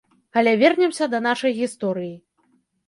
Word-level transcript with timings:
Але 0.39 0.53
вернемся 0.61 1.11
да 1.13 1.21
нашай 1.29 1.57
гісторыі. 1.61 2.13